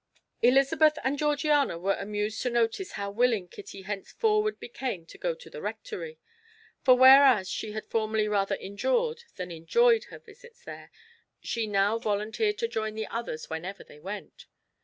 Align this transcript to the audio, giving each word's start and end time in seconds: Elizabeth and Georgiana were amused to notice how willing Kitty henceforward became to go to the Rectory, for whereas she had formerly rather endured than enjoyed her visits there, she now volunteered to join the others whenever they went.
Elizabeth 0.41 0.97
and 1.03 1.19
Georgiana 1.19 1.77
were 1.77 1.93
amused 1.93 2.41
to 2.41 2.49
notice 2.49 2.93
how 2.93 3.11
willing 3.11 3.47
Kitty 3.47 3.83
henceforward 3.83 4.59
became 4.59 5.05
to 5.05 5.17
go 5.19 5.35
to 5.35 5.47
the 5.47 5.61
Rectory, 5.61 6.17
for 6.81 6.95
whereas 6.95 7.47
she 7.47 7.73
had 7.73 7.85
formerly 7.85 8.27
rather 8.27 8.55
endured 8.55 9.25
than 9.35 9.51
enjoyed 9.51 10.05
her 10.05 10.17
visits 10.17 10.63
there, 10.65 10.89
she 11.39 11.67
now 11.67 11.99
volunteered 11.99 12.57
to 12.57 12.67
join 12.67 12.95
the 12.95 13.05
others 13.09 13.47
whenever 13.47 13.83
they 13.83 13.99
went. 13.99 14.47